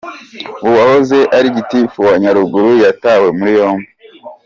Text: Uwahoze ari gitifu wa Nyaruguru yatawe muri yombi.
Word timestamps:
Uwahoze 0.67 1.19
ari 1.37 1.47
gitifu 1.57 1.97
wa 2.07 2.15
Nyaruguru 2.21 2.71
yatawe 2.83 3.27
muri 3.37 3.51
yombi. 3.59 3.89